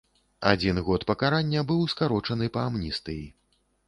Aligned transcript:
Адзін 0.51 0.79
год 0.87 1.01
пакарання 1.11 1.63
быў 1.71 1.83
скарочаны 1.93 2.47
па 2.57 2.65
амністыі. 2.71 3.23